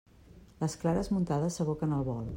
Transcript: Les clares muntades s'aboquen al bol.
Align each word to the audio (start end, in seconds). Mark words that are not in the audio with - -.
Les 0.63 0.75
clares 0.85 1.11
muntades 1.17 1.61
s'aboquen 1.61 1.97
al 1.99 2.07
bol. 2.13 2.29